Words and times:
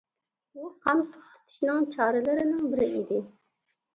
بۇ 0.53 0.69
قان 0.85 1.03
توختىتىشنىڭ 1.09 1.85
چارىلىرىنىڭ 1.95 2.63
بىرى 2.71 2.87
ئىدى. 3.01 3.21